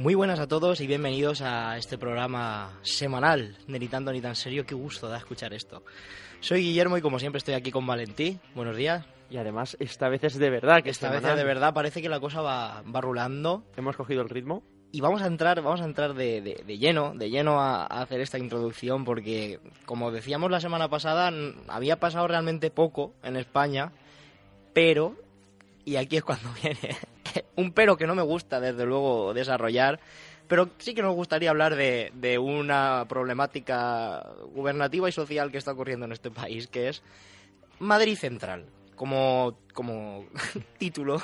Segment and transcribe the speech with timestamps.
[0.00, 4.34] Muy buenas a todos y bienvenidos a este programa semanal de Ni tanto ni tan
[4.34, 4.64] serio.
[4.64, 5.84] Qué gusto da escuchar esto.
[6.40, 8.38] Soy Guillermo y como siempre estoy aquí con Valentí.
[8.54, 9.04] Buenos días.
[9.28, 11.74] Y además, esta vez es de verdad que esta vez es de verdad.
[11.74, 13.62] Parece que la cosa va, va rulando.
[13.76, 14.62] Hemos cogido el ritmo.
[14.90, 18.22] Y vamos a entrar, vamos a entrar de, de, lleno, de lleno a, a, hacer
[18.22, 21.30] esta introducción porque, como decíamos la semana pasada,
[21.68, 23.92] había pasado realmente poco en España,
[24.72, 25.14] pero,
[25.84, 26.96] y aquí es cuando viene
[27.56, 30.00] un pero que no me gusta desde luego desarrollar,
[30.48, 35.72] pero sí que nos gustaría hablar de, de una problemática gubernativa y social que está
[35.72, 37.02] ocurriendo en este país, que es
[37.78, 38.66] Madrid Central
[39.00, 40.26] como, como
[40.78, 41.22] título.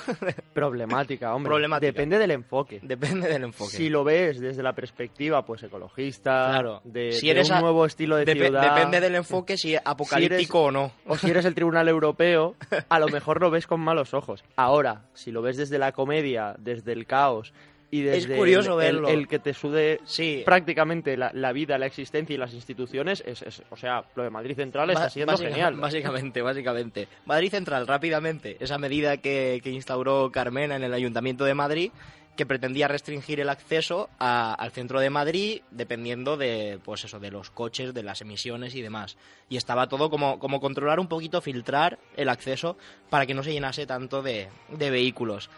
[0.54, 1.68] Problemática, hombre.
[1.78, 2.80] Depende del enfoque.
[2.82, 3.76] Depende del enfoque.
[3.76, 6.80] Si lo ves desde la perspectiva, pues ecologista, claro.
[6.84, 8.74] de, si eres un nuevo estilo de ciudad.
[8.74, 10.90] Depende del enfoque si apocalíptico o no.
[11.06, 12.56] O si eres el Tribunal Europeo,
[12.88, 14.42] a lo mejor lo ves con malos ojos.
[14.56, 17.52] Ahora, si lo ves desde la comedia, desde el caos,
[17.96, 19.08] y desde es curioso el, verlo.
[19.08, 20.42] El, que te sude sí.
[20.44, 24.30] prácticamente la, la, vida, la existencia y las instituciones, es, es, o sea, lo de
[24.30, 25.76] Madrid Central está siendo básica, genial.
[25.86, 27.08] Básicamente, básicamente.
[27.24, 31.90] Madrid Central, rápidamente, esa medida que, que instauró Carmena en el Ayuntamiento de Madrid,
[32.36, 37.30] que pretendía restringir el acceso a, al centro de Madrid dependiendo de pues eso de
[37.30, 39.16] los coches de las emisiones y demás
[39.48, 42.76] y estaba todo como, como controlar un poquito filtrar el acceso
[43.10, 45.50] para que no se llenase tanto de, de vehículos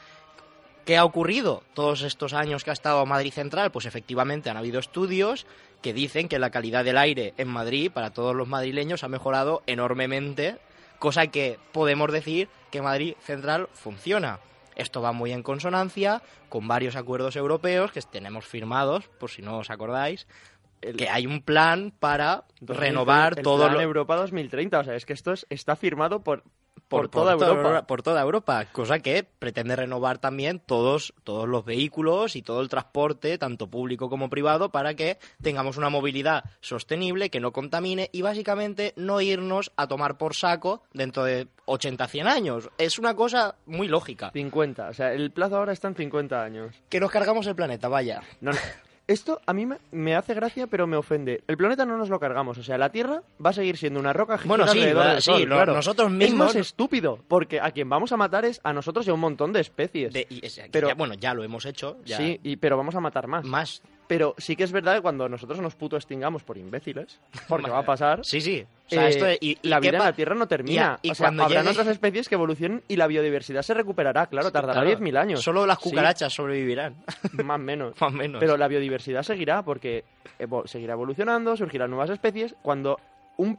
[0.89, 3.71] ¿Qué ha ocurrido todos estos años que ha estado Madrid Central?
[3.71, 5.45] Pues efectivamente han habido estudios
[5.83, 9.63] que dicen que la calidad del aire en Madrid para todos los madrileños ha mejorado
[9.67, 10.57] enormemente,
[10.99, 14.41] cosa que podemos decir que Madrid Central funciona.
[14.77, 19.59] Esto va muy en consonancia con varios acuerdos europeos que tenemos firmados, por si no
[19.59, 20.27] os acordáis,
[20.81, 23.81] el, que hay un plan para 2000, renovar el todo plan lo...
[23.83, 26.45] Europa 2030, o sea, es que esto es, está firmado por
[26.89, 27.87] por, por, toda por Europa.
[27.87, 32.69] por toda Europa, cosa que pretende renovar también todos, todos los vehículos y todo el
[32.69, 38.23] transporte, tanto público como privado, para que tengamos una movilidad sostenible, que no contamine y
[38.23, 42.71] básicamente no irnos a tomar por saco dentro de 80, 100 años.
[42.79, 44.31] Es una cosa muy lógica.
[44.33, 46.75] 50, o sea, el plazo ahora está en 50 años.
[46.89, 48.23] Que nos cargamos el planeta, vaya.
[48.41, 48.59] No, no.
[49.09, 51.43] Esto a mí me, me, hace gracia, pero me ofende.
[51.49, 54.13] El planeta no nos lo cargamos, o sea, la Tierra va a seguir siendo una
[54.13, 55.73] roca gigante bueno, sí, alrededor va, del sí, Sol, lo, claro.
[55.73, 59.11] nosotros mismos Es más estúpido, porque a quien vamos a matar es a nosotros y
[59.11, 60.13] a un montón de especies.
[60.13, 61.97] De, y es, pero ya, bueno, ya lo hemos hecho.
[62.05, 62.19] Ya.
[62.19, 63.47] Sí, y, pero vamos a matar más.
[63.47, 63.83] Más.
[64.09, 67.81] Pero sí que es verdad que cuando nosotros nos puto extingamos por imbéciles, porque va
[67.81, 68.25] a pasar.
[68.25, 68.67] Sí, sí.
[68.87, 70.99] O sea, eh, esto es, y, la vida en la Tierra no termina.
[71.03, 71.69] Y, y o sea, habrán llegue...
[71.69, 74.27] otras especies que evolucionen y la biodiversidad se recuperará.
[74.27, 75.43] Claro, tardará claro, 10.000 años.
[75.43, 76.37] Solo las cucarachas sí.
[76.37, 76.95] sobrevivirán.
[77.45, 78.01] Más o menos.
[78.01, 78.41] Más menos.
[78.41, 80.05] Pero la biodiversidad seguirá porque
[80.39, 82.57] evo seguirá evolucionando, surgirán nuevas especies.
[82.63, 82.99] Cuando
[83.37, 83.59] un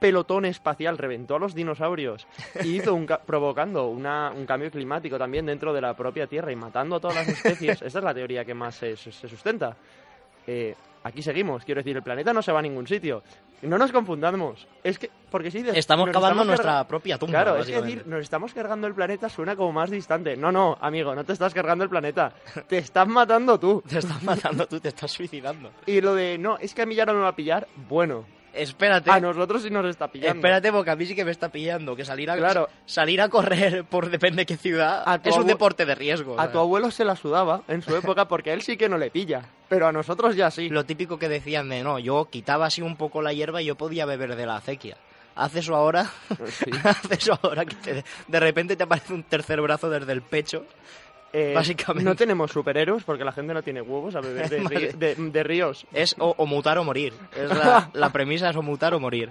[0.00, 2.26] pelotón espacial reventó a los dinosaurios
[2.64, 6.56] y hizo un provocando una, un cambio climático también dentro de la propia Tierra y
[6.56, 7.82] matando a todas las especies.
[7.82, 9.76] Esta es la teoría que más se, se sustenta.
[10.46, 10.74] Eh,
[11.04, 13.22] aquí seguimos, quiero decir, el planeta no se va a ningún sitio.
[13.62, 14.66] No nos confundamos.
[14.82, 17.42] Es que, porque si dices, estamos cavando nuestra propia tumba.
[17.42, 20.36] Claro, es que decir, nos estamos cargando el planeta suena como más distante.
[20.36, 22.32] No, no, amigo, no te estás cargando el planeta.
[22.66, 23.82] Te estás matando tú.
[23.88, 25.70] Te estás matando tú, te estás suicidando.
[25.86, 28.24] Y lo de, no, es que a mí ya no me va a pillar, bueno.
[28.52, 29.10] Espérate.
[29.10, 30.36] A nosotros sí nos está pillando.
[30.36, 31.96] Espérate, porque a mí sí que me está pillando.
[31.96, 32.68] Que salir a, claro.
[32.86, 36.40] salir a correr por depende de qué ciudad es un deporte de riesgo.
[36.40, 38.98] A tu abuelo se la sudaba en su época porque a él sí que no
[38.98, 39.42] le pilla.
[39.68, 40.68] Pero a nosotros ya sí.
[40.68, 43.76] Lo típico que decían de no, yo quitaba así un poco la hierba y yo
[43.76, 44.96] podía beber de la acequia.
[45.36, 46.10] Haz eso ahora.
[46.48, 46.70] Sí.
[46.84, 50.66] Haz eso ahora que te, de repente te aparece un tercer brazo desde el pecho.
[51.32, 52.08] Eh, Básicamente.
[52.08, 55.86] No tenemos superhéroes porque la gente no tiene huevos a beber de, de, de ríos.
[55.92, 57.14] Es o, o, mutar o morir.
[57.36, 59.30] Es la, la, premisa es o mutar o morir.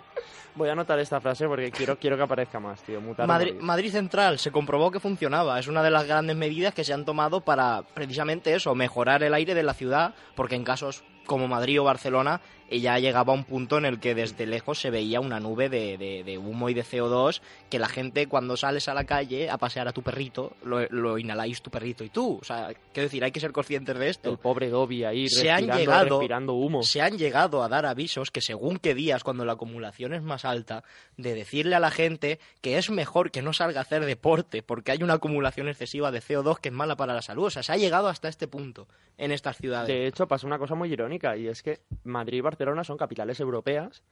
[0.55, 3.01] Voy a anotar esta frase porque quiero, quiero que aparezca más, tío.
[3.01, 3.65] Mutar Madrid, o morir.
[3.65, 5.59] Madrid Central se comprobó que funcionaba.
[5.59, 9.33] Es una de las grandes medidas que se han tomado para precisamente eso, mejorar el
[9.33, 12.41] aire de la ciudad, porque en casos como Madrid o Barcelona
[12.71, 15.97] ya llegaba a un punto en el que desde lejos se veía una nube de,
[15.97, 19.57] de, de, humo y de CO2 que la gente cuando sales a la calle a
[19.57, 22.37] pasear a tu perrito lo, lo, inhaláis tu perrito y tú.
[22.41, 24.29] O sea, quiero decir, hay que ser conscientes de esto.
[24.29, 26.83] El pobre Dobby ahí se respirando, han llegado, respirando humo.
[26.83, 30.45] Se han llegado a dar avisos que según qué días, cuando la acumulación es más
[30.45, 30.83] alta,
[31.17, 34.91] de decirle a la gente que es mejor que no salga a hacer deporte porque
[34.91, 37.45] hay una acumulación excesiva de CO2 que es mala para la salud.
[37.45, 39.87] O sea, se ha llegado hasta este punto en estas ciudades.
[39.87, 43.39] De hecho, pasa una cosa muy irónica y es que Madrid y Barcelona son capitales
[43.39, 44.03] europeas,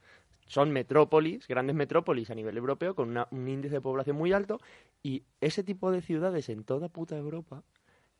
[0.46, 4.60] son metrópolis, grandes metrópolis a nivel europeo, con una, un índice de población muy alto,
[5.02, 7.62] y ese tipo de ciudades en toda puta Europa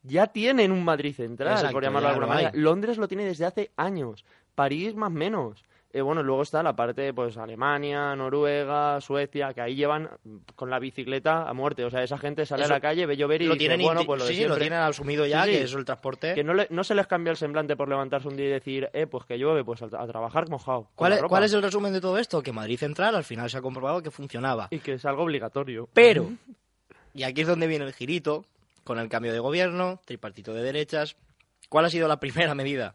[0.02, 2.52] ya tienen un Madrid central, Exacto, por llamarlo de alguna manera.
[2.54, 5.64] Londres lo tiene desde hace años, París más menos.
[5.90, 10.10] Eh, bueno, luego está la parte, pues, Alemania, Noruega, Suecia, que ahí llevan
[10.54, 11.82] con la bicicleta a muerte.
[11.86, 13.80] O sea, esa gente sale Eso a la calle, ve llover y lo dice, tienen,
[13.86, 15.56] bueno, indi- pues lo de sí, lo tienen asumido ya, Sí, sí.
[15.58, 16.34] que es el transporte.
[16.34, 18.90] Que no, le- no se les cambia el semblante por levantarse un día y decir,
[18.92, 20.88] eh, pues que llueve, pues a, a trabajar mojado.
[20.94, 22.42] ¿Cuál es, cuál es el resumen de todo esto?
[22.42, 24.68] Que Madrid Central al final se ha comprobado que funcionaba.
[24.70, 25.88] Y que es algo obligatorio.
[25.94, 26.30] Pero,
[27.14, 28.44] y aquí es donde viene el girito,
[28.84, 31.16] con el cambio de gobierno, tripartito de derechas,
[31.70, 32.94] ¿cuál ha sido la primera medida?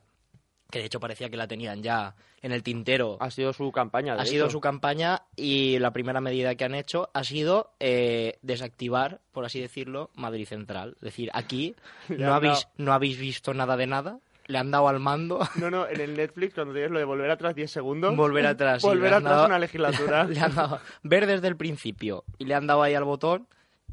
[0.73, 3.17] Que de hecho parecía que la tenían ya en el tintero.
[3.19, 4.15] Ha sido su campaña.
[4.15, 8.39] de Ha sido su campaña y la primera medida que han hecho ha sido eh,
[8.41, 10.93] desactivar, por así decirlo, Madrid Central.
[10.95, 11.75] Es decir, aquí
[12.09, 14.17] no habéis, no habéis visto nada de nada,
[14.47, 17.29] le han dado al mando No, no, en el Netflix, cuando tienes lo de volver
[17.29, 18.15] atrás 10 segundos.
[18.15, 18.81] volver atrás.
[18.81, 20.23] sí, Volver atrás dado- una legislatura.
[20.23, 23.47] le han dado ver desde el principio y le han dado ahí al botón.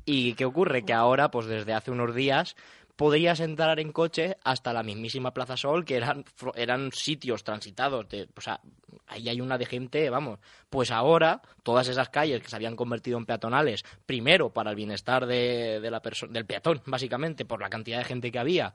[0.06, 0.82] ¿Y qué ocurre?
[0.86, 2.56] Que ahora, pues desde hace unos días,
[3.00, 6.22] podrías entrar en coche hasta la mismísima Plaza Sol, que eran,
[6.54, 8.06] eran sitios transitados.
[8.10, 8.60] De, o sea,
[9.06, 10.38] ahí hay una de gente, vamos.
[10.68, 15.24] Pues ahora, todas esas calles que se habían convertido en peatonales, primero para el bienestar
[15.24, 18.74] de, de la del peatón, básicamente, por la cantidad de gente que había.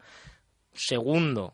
[0.73, 1.53] Segundo,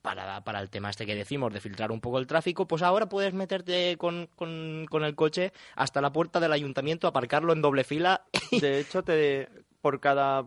[0.00, 3.08] para, para el tema este que decimos de filtrar un poco el tráfico, pues ahora
[3.08, 7.82] puedes meterte con, con, con el coche hasta la puerta del ayuntamiento, aparcarlo en doble
[7.82, 8.24] fila.
[8.52, 9.48] De hecho, te,
[9.80, 10.44] por cada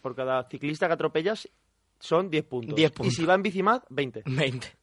[0.00, 1.48] por cada ciclista que atropellas
[1.98, 2.74] son 10 puntos.
[2.74, 3.12] 10 puntos.
[3.12, 4.22] Y si va en bici más, 20.
[4.26, 4.79] 20.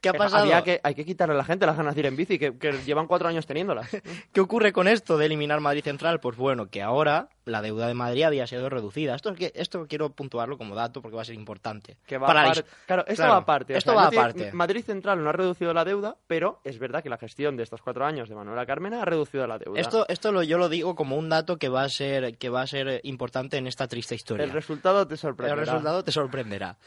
[0.00, 0.42] ¿Qué ha Pero pasado?
[0.44, 2.56] había que, hay que quitarle a la gente las ganas de ir en bici, que,
[2.56, 3.88] que llevan cuatro años teniéndolas.
[4.32, 6.20] ¿Qué ocurre con esto de eliminar Madrid Central?
[6.20, 9.14] Pues bueno, que ahora la deuda de Madrid había sido reducida.
[9.14, 11.96] Esto, es que, esto quiero puntuarlo como dato porque va a ser importante.
[12.06, 12.52] Que va Para.
[12.86, 13.76] Claro, esto claro, va aparte.
[13.76, 14.52] esto sea, va aparte.
[14.52, 17.82] Madrid Central no ha reducido la deuda, pero es verdad que la gestión de estos
[17.82, 19.80] cuatro años de Manuela Carmena ha reducido la deuda.
[19.80, 22.62] Esto, esto lo, yo lo digo como un dato que va a ser, que va
[22.62, 24.44] a ser importante en esta triste historia.
[24.44, 25.60] El resultado te sorprenderá.
[25.60, 26.78] El resultado te sorprenderá.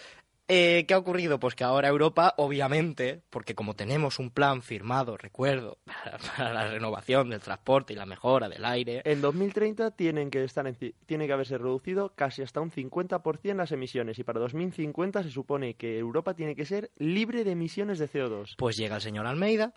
[0.52, 1.40] Eh, ¿Qué ha ocurrido?
[1.40, 6.68] Pues que ahora Europa, obviamente, porque como tenemos un plan firmado, recuerdo, para, para la
[6.68, 10.76] renovación del transporte y la mejora del aire, En 2030 tienen que estar en
[11.06, 15.76] tiene que haberse reducido casi hasta un 50% las emisiones y para 2050 se supone
[15.76, 18.56] que Europa tiene que ser libre de emisiones de CO2.
[18.58, 19.74] pues llega el señor Almeida.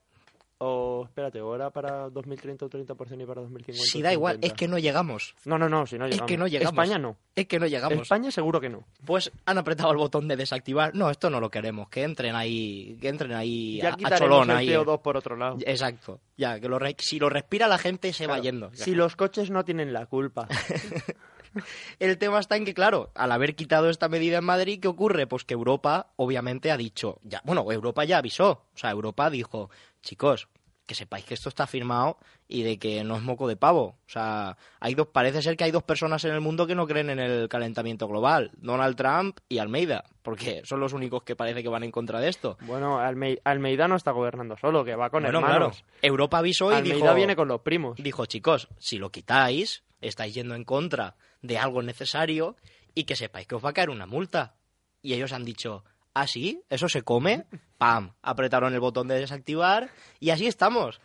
[0.65, 4.47] O espérate, o era para 2030 un 30% y para 2050 Si da igual, 50.
[4.47, 5.35] es que no llegamos.
[5.45, 6.29] No, no, no, si no es llegamos.
[6.29, 6.73] que no llegamos.
[6.73, 7.17] España no.
[7.35, 8.03] Es que no llegamos.
[8.03, 8.85] España seguro que no.
[9.05, 10.95] Pues han apretado el botón de desactivar.
[10.95, 11.89] No, esto no lo queremos.
[11.89, 14.69] Que entren ahí, que entren ahí Ya a, cholón el ahí.
[14.69, 15.57] CO2 por otro lado.
[15.67, 16.21] Exacto.
[16.37, 18.71] Ya, que lo re- si lo respira la gente se va yendo.
[18.75, 20.47] Si los coches no tienen la culpa.
[21.99, 25.27] El tema está en que, claro, al haber quitado esta medida en Madrid, ¿qué ocurre?
[25.27, 28.65] Pues que Europa, obviamente, ha dicho, ya, bueno, Europa ya avisó.
[28.75, 29.69] O sea, Europa dijo,
[30.03, 30.49] chicos,
[30.85, 32.19] que sepáis que esto está firmado
[32.49, 33.99] y de que no es moco de pavo.
[34.05, 36.87] O sea, hay dos, parece ser que hay dos personas en el mundo que no
[36.89, 41.63] creen en el calentamiento global, Donald Trump y Almeida, porque son los únicos que parece
[41.63, 42.59] que van en contra de esto.
[42.63, 45.79] bueno, Alme- Almeida no está gobernando solo, que va con bueno, hermanos.
[45.83, 47.97] claro, Europa avisó y Almeida dijo, viene con los primos.
[48.03, 52.57] dijo, chicos, si lo quitáis, estáis yendo en contra de algo necesario
[52.93, 54.57] y que sepáis que os va a caer una multa.
[55.01, 56.61] Y ellos han dicho, ¿ah, sí?
[56.71, 57.45] ¿Eso se come?
[57.79, 58.13] ¡Pam!
[58.23, 61.01] Apretaron el botón de desactivar y así estamos.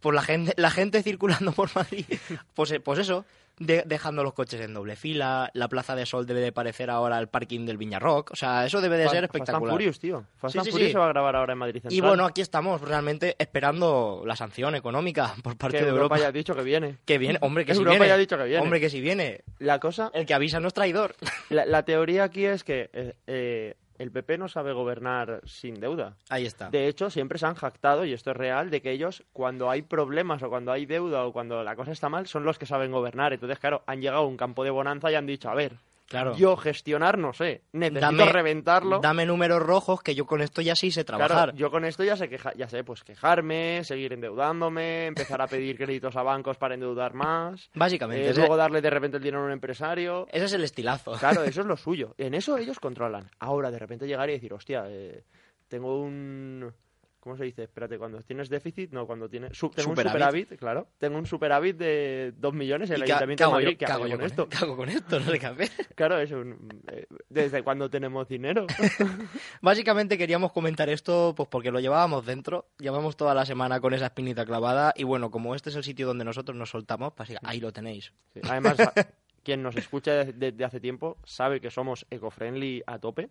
[0.00, 2.06] Pues la gente, la gente circulando por Madrid,
[2.54, 3.26] pues, eh, pues eso,
[3.58, 7.18] de- dejando los coches en doble fila, la Plaza de Sol debe de parecer ahora
[7.18, 9.74] el parking del Viñarrock, o sea, eso debe de ser Fast and espectacular.
[9.74, 10.24] Furious, tío.
[10.38, 10.92] Fast Sí, and sí, Furious sí.
[10.94, 11.92] se va a grabar ahora en Madrid Central.
[11.92, 16.18] Y bueno, aquí estamos realmente esperando la sanción económica por parte que de Europa Europa.
[16.22, 16.96] ya ha dicho que viene.
[17.04, 18.08] Que viene, hombre, que si Europa viene.
[18.08, 18.62] ya ha dicho que viene.
[18.62, 19.42] Hombre, que si viene.
[19.58, 21.14] La cosa, El que avisa no es traidor.
[21.50, 26.16] la, la teoría aquí es que eh, eh, el PP no sabe gobernar sin deuda.
[26.30, 26.70] Ahí está.
[26.70, 29.82] De hecho, siempre se han jactado, y esto es real, de que ellos, cuando hay
[29.82, 32.92] problemas o cuando hay deuda o cuando la cosa está mal, son los que saben
[32.92, 33.34] gobernar.
[33.34, 35.74] Entonces, claro, han llegado a un campo de bonanza y han dicho, a ver,
[36.10, 36.34] Claro.
[36.36, 38.98] yo gestionar no sé, necesito Dame- reventarlo.
[38.98, 41.54] Dame números rojos que yo con esto ya sí sé Claro, trabajar.
[41.54, 45.76] yo con esto ya sé, queja- ya sé, pues quejarme, seguir endeudándome, empezar a pedir
[45.78, 48.26] créditos a bancos para endeudar más, Básicamente.
[48.26, 50.26] eh, ese, luego darle de repente el dinero a un empresario.
[50.32, 51.12] ese es el estilazo.
[51.12, 52.14] Claro, eso es lo suyo.
[52.18, 53.30] En eso ellos controlan.
[53.38, 55.22] Ahora, de repente llegar y decir, hostia, eh,
[55.68, 56.72] tengo un...
[57.20, 57.64] ¿Cómo se dice?
[57.64, 59.54] Espérate, cuando tienes déficit, no, cuando tienes...
[59.56, 60.06] su- tengo Superávit.
[60.06, 60.88] un superávit, claro.
[60.96, 63.66] Tengo un superávit de 2 millones en ¿Y el Ayuntamiento de Madrid.
[63.66, 63.70] yo?
[63.72, 64.48] ¿Qué ¿Qué hago hago con yo esto?
[64.48, 65.20] ¿Qué hago con esto?
[65.20, 65.70] No sé qué hacer.
[65.94, 66.82] Claro, es un...
[66.90, 68.66] eh, ¿Desde cuando tenemos dinero?
[69.60, 74.06] Básicamente queríamos comentar esto pues porque lo llevábamos dentro, llevamos toda la semana con esa
[74.06, 77.60] espinita clavada y bueno, como este es el sitio donde nosotros nos soltamos, pues ahí
[77.60, 78.12] lo tenéis.
[78.34, 78.76] Sí, Además,
[79.44, 83.28] quien nos escucha desde hace tiempo sabe que somos eco-friendly a tope.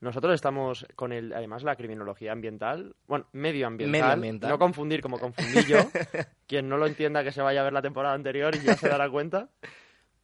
[0.00, 4.50] Nosotros estamos con el, además la criminología ambiental, bueno, medioambiental, Medioambiental.
[4.50, 5.78] no confundir como confundí yo.
[6.46, 8.88] Quien no lo entienda que se vaya a ver la temporada anterior y ya se
[8.88, 9.48] dará cuenta.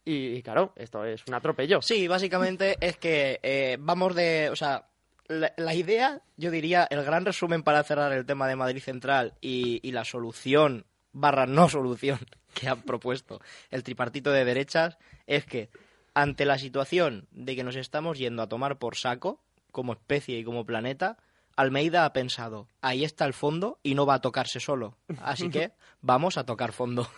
[0.05, 1.81] Y, y claro, esto es un atropello.
[1.81, 4.85] Sí, básicamente es que eh, vamos de, o sea,
[5.27, 9.33] la, la idea, yo diría, el gran resumen para cerrar el tema de Madrid Central
[9.41, 12.19] y, y la solución barra no solución
[12.53, 13.41] que ha propuesto
[13.71, 15.69] el tripartito de derechas es que
[16.13, 19.41] ante la situación de que nos estamos yendo a tomar por saco
[19.75, 21.17] como especie y como planeta,
[21.57, 24.95] Almeida ha pensado, ahí está el fondo y no va a tocarse solo.
[25.21, 27.09] Así que vamos a tocar fondo.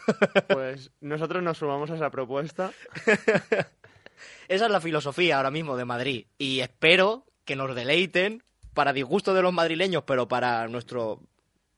[0.47, 2.71] Pues nosotros nos sumamos a esa propuesta.
[4.47, 6.25] Esa es la filosofía ahora mismo de Madrid.
[6.39, 8.41] Y espero que nos deleiten
[8.73, 11.21] para disgusto de los madrileños, pero para nuestro,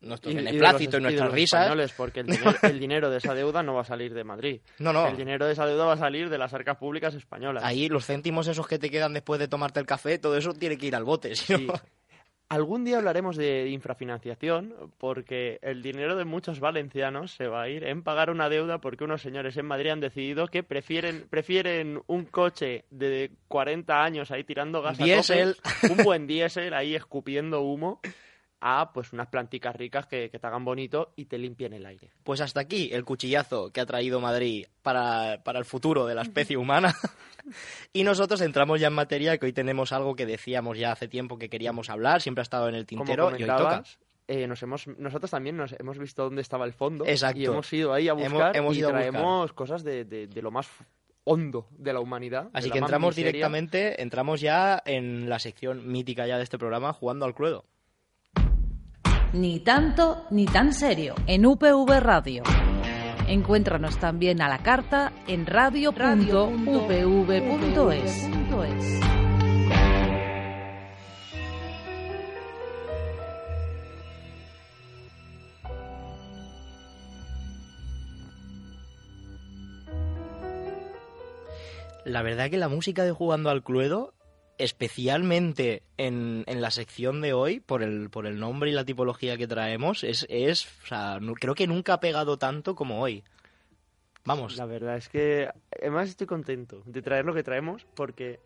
[0.02, 1.94] nuestro beneplácito y, nuestras risas.
[1.94, 4.62] porque el dinero, el dinero de esa deuda no va a salir de Madrid.
[4.80, 5.08] No, no.
[5.08, 7.64] El dinero de esa deuda va a salir de las arcas públicas españolas.
[7.64, 10.78] Ahí los céntimos esos que te quedan después de tomarte el café, todo eso tiene
[10.78, 11.36] que ir al bote.
[11.36, 11.68] Sí.
[12.50, 17.84] Algún día hablaremos de infrafinanciación, porque el dinero de muchos valencianos se va a ir
[17.84, 22.26] en pagar una deuda porque unos señores en Madrid han decidido que prefieren, prefieren un
[22.26, 25.58] coche de 40 años ahí tirando gas Diésel.
[25.92, 28.02] un buen diésel ahí escupiendo humo,
[28.62, 32.10] a pues unas planticas ricas que, que te hagan bonito y te limpien el aire.
[32.24, 36.24] Pues hasta aquí el cuchillazo que ha traído Madrid para, para el futuro de la
[36.24, 36.94] especie humana.
[37.94, 41.38] y nosotros entramos ya en materia, que hoy tenemos algo que decíamos ya hace tiempo
[41.38, 43.56] que queríamos hablar, siempre ha estado en el tintero y hoy toca.
[43.58, 47.40] comentabas, eh, nos hemos, nosotros también nos hemos visto dónde estaba el fondo Exacto.
[47.40, 49.00] y hemos ido ahí a buscar hemos y buscar.
[49.00, 50.70] traemos cosas de, de- de lo más
[51.24, 52.50] hondo de la humanidad.
[52.54, 53.32] Así que entramos miseria.
[53.32, 57.66] directamente, entramos ya en la sección mítica ya de este programa, jugando al Cluedo.
[59.34, 62.42] Ni tanto ni tan serio en UPV Radio.
[63.28, 66.00] Encuéntranos también a la carta en radio.upv.es.
[82.04, 84.16] La verdad que la música de Jugando al Cluedo,
[84.60, 89.38] especialmente en, en la sección de hoy, por el, por el nombre y la tipología
[89.38, 93.24] que traemos, es, es o sea, no- creo que nunca ha pegado tanto como hoy.
[94.26, 95.50] Vamos, La verdad es que
[95.82, 98.40] además estoy contento de traer lo que traemos porque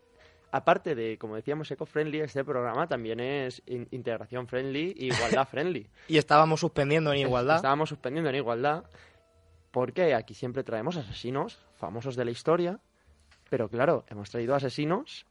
[0.52, 5.86] aparte de, como decíamos, eco-friendly, este programa también es in- integración friendly e igualdad friendly.
[6.08, 7.56] y estábamos suspendiendo en igualdad.
[7.56, 8.84] Estábamos suspendiendo en igualdad
[9.72, 12.78] porque aquí siempre traemos asesinos famosos de la historia,
[13.50, 15.26] pero claro, hemos traído asesinos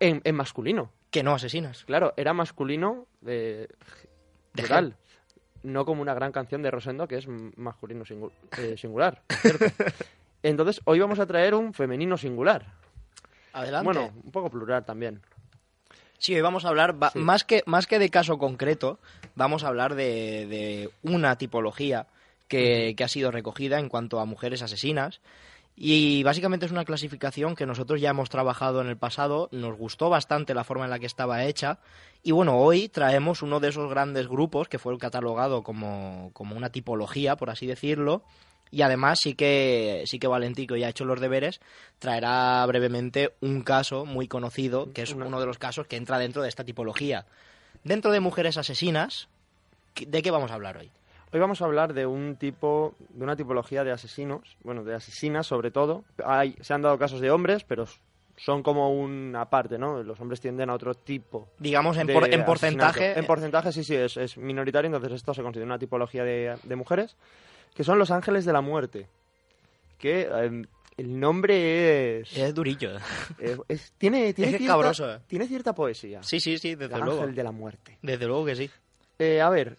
[0.00, 0.90] en, en masculino.
[1.10, 1.84] Que no asesinas.
[1.84, 3.68] Claro, era masculino de,
[4.54, 4.96] De plural.
[5.62, 9.22] No como una gran canción de Rosendo que es masculino singu- eh, singular.
[10.42, 12.66] Entonces, hoy vamos a traer un femenino singular.
[13.52, 13.84] Adelante.
[13.84, 15.20] Bueno, un poco plural también.
[16.18, 17.18] Sí, hoy vamos a hablar, va- Sí.
[17.18, 18.98] más, que, más que de caso concreto,
[19.34, 22.06] vamos a hablar de, de una tipología
[22.48, 25.20] que, que ha sido recogida en cuanto a mujeres asesinas.
[25.80, 30.10] Y básicamente es una clasificación que nosotros ya hemos trabajado en el pasado, nos gustó
[30.10, 31.78] bastante la forma en la que estaba hecha.
[32.24, 36.56] Y bueno, hoy traemos uno de esos grandes grupos que fue el catalogado como, como
[36.56, 38.24] una tipología, por así decirlo.
[38.72, 41.60] Y además sí que, sí que Valentico ya ha hecho los deberes,
[42.00, 46.42] traerá brevemente un caso muy conocido, que es uno de los casos que entra dentro
[46.42, 47.24] de esta tipología.
[47.84, 49.28] Dentro de mujeres asesinas,
[49.94, 50.90] ¿de qué vamos a hablar hoy?
[51.30, 55.46] Hoy vamos a hablar de un tipo, de una tipología de asesinos, bueno, de asesinas
[55.46, 56.04] sobre todo.
[56.24, 57.86] Hay, se han dado casos de hombres, pero
[58.36, 60.02] son como una parte, ¿no?
[60.02, 62.46] Los hombres tienden a otro tipo Digamos en, por- en asesinato.
[62.46, 63.18] porcentaje.
[63.18, 66.76] En porcentaje sí, sí, es, es minoritario, entonces esto se considera una tipología de, de
[66.76, 67.16] mujeres,
[67.74, 69.06] que son los ángeles de la muerte.
[69.98, 70.62] Que eh,
[70.96, 72.92] el nombre es, Es durillo.
[73.38, 75.18] es- es- tiene, tiene, Es cierta, escabroso, eh.
[75.26, 76.22] tiene cierta poesía.
[76.22, 77.26] Sí, sí, sí, el desde ángel luego.
[77.26, 77.98] de la muerte.
[78.00, 78.70] Desde luego que sí.
[79.18, 79.76] Eh, a ver,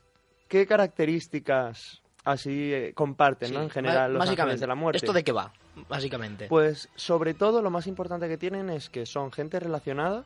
[0.49, 3.61] ¿qué características así eh, comparten, ¿no?
[3.61, 4.97] En general, los ángeles de la muerte.
[4.97, 5.53] ¿Esto de qué va?
[5.87, 6.47] Básicamente.
[6.47, 10.25] Pues sobre todo lo más importante que tienen es que son gente relacionada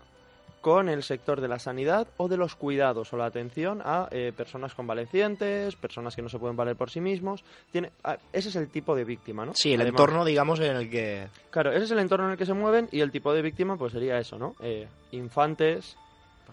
[0.62, 4.32] con el sector de la sanidad o de los cuidados o la atención a eh,
[4.36, 7.44] personas convalecientes, personas que no se pueden valer por sí mismos.
[7.72, 7.92] Tiene,
[8.32, 9.52] ese es el tipo de víctima, ¿no?
[9.56, 11.28] sí, el Además- entorno, digamos, en el que...
[11.52, 13.76] Claro, ese es el entorno en el que se mueven y el tipo de víctima
[13.76, 14.56] pues sería eso, ¿no?
[14.62, 15.98] Eh, infantes,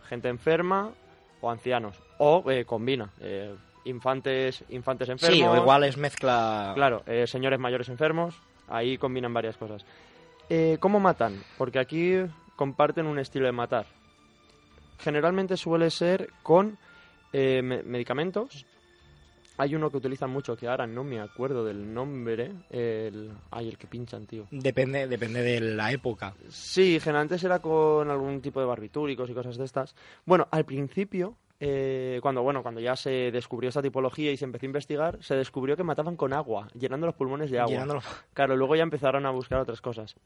[0.08, 0.90] gente enferma
[1.40, 1.96] o ancianos.
[2.22, 5.36] O eh, combina, eh, infantes, infantes enfermos.
[5.38, 6.72] Sí, o igual es mezcla...
[6.74, 8.34] Claro, eh, señores mayores enfermos,
[8.68, 9.86] ahí combinan varias cosas.
[10.50, 11.42] Eh, ¿Cómo matan?
[11.56, 12.16] Porque aquí
[12.56, 13.86] comparten un estilo de matar.
[14.98, 16.76] Generalmente suele ser con
[17.32, 18.66] me- medicamentos.
[19.56, 22.50] Hay uno que utilizan mucho que ahora no me acuerdo del nombre.
[22.70, 24.46] El, ay, el que pinchan, tío.
[24.50, 26.34] Depende, depende de la época.
[26.50, 29.94] Sí, generalmente era con algún tipo de barbitúricos y cosas de estas.
[30.26, 34.64] Bueno, al principio, eh, cuando bueno, cuando ya se descubrió esta tipología y se empezó
[34.64, 37.72] a investigar, se descubrió que mataban con agua, llenando los pulmones de agua.
[37.72, 38.02] Llenándolo-
[38.34, 40.16] Claro, luego ya empezaron a buscar otras cosas.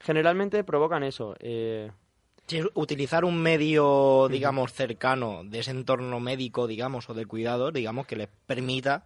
[0.00, 1.90] Generalmente provocan eso, eh,
[2.46, 8.06] Sí, utilizar un medio, digamos, cercano de ese entorno médico, digamos, o de cuidado, digamos,
[8.06, 9.04] que les permita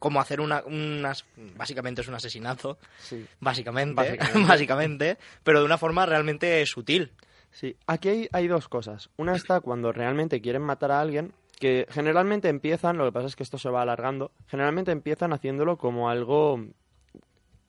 [0.00, 1.24] como hacer una, unas,
[1.56, 3.24] básicamente es un asesinato, Sí.
[3.38, 4.48] básicamente, Básicamente.
[4.48, 7.12] básicamente, pero de una forma realmente sutil.
[7.50, 9.10] Sí, aquí hay, dos cosas.
[9.16, 13.36] Una está cuando realmente quieren matar a alguien, que generalmente empiezan, lo que pasa es
[13.36, 16.60] que esto se va alargando, generalmente empiezan haciéndolo como algo,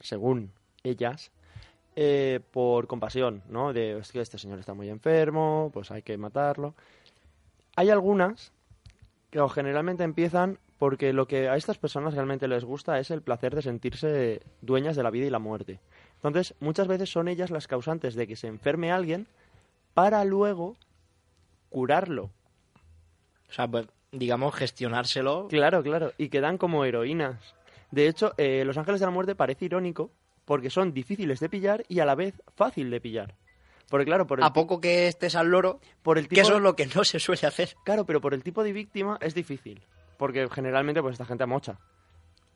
[0.00, 1.30] según ellas,
[1.96, 3.72] eh, por compasión, ¿no?
[3.72, 6.74] De, es que este señor está muy enfermo, pues hay que matarlo.
[7.76, 8.52] Hay algunas
[9.30, 13.54] que generalmente empiezan porque lo que a estas personas realmente les gusta es el placer
[13.54, 15.80] de sentirse dueñas de la vida y la muerte.
[16.14, 19.26] Entonces, muchas veces son ellas las causantes de que se enferme alguien
[19.98, 20.76] para luego
[21.70, 22.30] curarlo.
[23.50, 25.48] O sea, pues, digamos, gestionárselo.
[25.48, 27.56] Claro, claro, y quedan como heroínas.
[27.90, 30.12] De hecho, eh, Los Ángeles de la Muerte parece irónico
[30.44, 33.34] porque son difíciles de pillar y a la vez fácil de pillar.
[33.88, 36.62] Porque claro, por el, A poco que estés al loro, por el que eso es
[36.62, 37.74] lo que no se suele hacer.
[37.82, 39.82] Claro, pero por el tipo de víctima es difícil.
[40.16, 41.80] Porque generalmente, pues esta gente mocha.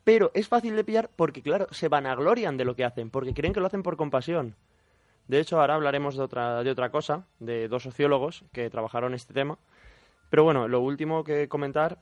[0.05, 3.53] Pero es fácil de pillar porque, claro, se vanaglorian de lo que hacen, porque creen
[3.53, 4.55] que lo hacen por compasión.
[5.27, 9.33] De hecho, ahora hablaremos de otra, de otra cosa, de dos sociólogos que trabajaron este
[9.33, 9.57] tema.
[10.29, 11.97] Pero bueno, lo último que comentar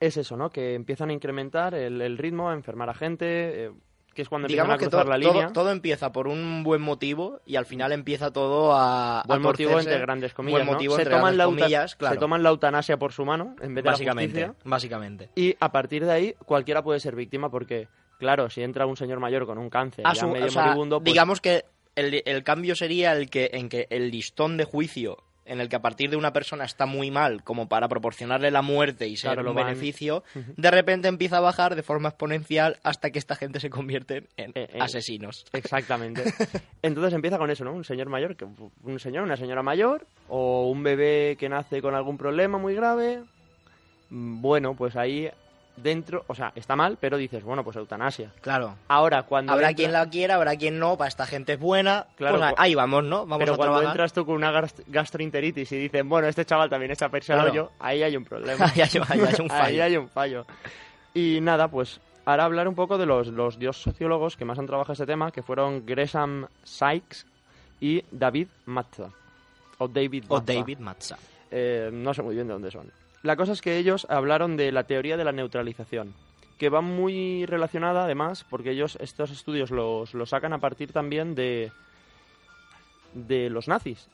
[0.00, 0.50] es eso, ¿no?
[0.50, 3.70] Que empiezan a incrementar el, el ritmo, a enfermar a gente, eh,
[4.14, 5.46] que es cuando Digamos que empiezan a todo, cruzar la línea.
[5.48, 9.20] todo, todo empieza por un buen motivo y al final empieza todo a.
[9.20, 9.90] a Buen motivo torcerse.
[9.90, 10.72] entre grandes comillas, Buen ¿no?
[10.72, 12.14] motivo se, entre toman grandes la comillas, claro.
[12.14, 14.64] se toman la eutanasia por su mano en vez de la Básicamente, justicia.
[14.70, 15.28] básicamente.
[15.36, 19.18] Y a partir de ahí, cualquiera puede ser víctima porque, claro, si entra un señor
[19.20, 21.64] mayor con un cáncer A ya su- medio o sea, moribundo, pues, digamos que
[21.96, 25.74] el, el cambio sería el que en que el listón de juicio en el que
[25.74, 29.32] a partir de una persona está muy mal como para proporcionarle la muerte y ser
[29.34, 30.22] Claro, un beneficio,
[30.56, 34.50] de repente empieza a bajar de forma exponencial hasta que esta gente se convierte en
[34.50, 34.78] Eh, eh.
[34.80, 35.44] asesinos.
[35.52, 36.22] Exactamente.
[36.82, 37.72] Entonces empieza con eso, ¿no?
[37.72, 41.96] Un señor mayor, que un señor, una señora mayor, o un bebé que nace con
[41.96, 43.24] algún problema muy grave.
[44.10, 45.28] Mm, Bueno, pues ahí
[45.76, 48.30] dentro, o sea, está mal, pero dices, bueno, pues eutanasia.
[48.40, 48.76] Claro.
[48.88, 52.06] Ahora, cuando Habrá entra- quien la quiera, habrá quien no, para esta gente es buena.
[52.16, 53.20] Claro, pues ahí vamos, ¿no?
[53.26, 53.94] Vamos pero a cuando trabajar.
[53.96, 57.54] entras tú con una gast- gastroenteritis y dicen, bueno, este chaval también está pensado Claro.
[57.54, 58.64] yo, ahí hay un problema.
[58.66, 59.64] Ahí hay- ahí hay un fallo.
[59.64, 60.46] Ahí hay un fallo.
[61.14, 64.66] Y nada, pues ahora hablar un poco de los, los dos sociólogos que más han
[64.66, 67.26] trabajado este tema, que fueron Gresham Sykes
[67.80, 69.08] y David Matza.
[69.78, 70.52] O David O Matza.
[70.52, 71.18] David Matza.
[71.50, 72.90] Eh, no sé muy bien de dónde son.
[73.22, 76.12] La cosa es que ellos hablaron de la teoría de la neutralización,
[76.58, 81.34] que va muy relacionada además, porque ellos estos estudios los, los sacan a partir también
[81.34, 81.70] de,
[83.14, 84.08] de los nazis,